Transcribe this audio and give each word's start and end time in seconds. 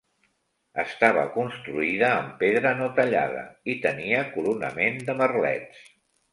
Estava 0.83 1.25
construïda 1.35 2.09
amb 2.23 2.33
pedra 2.41 2.73
no 2.81 2.89
tallada 3.01 3.45
i 3.75 3.79
tenia 3.87 4.27
coronament 4.35 5.01
de 5.11 5.21
merlets. 5.25 5.89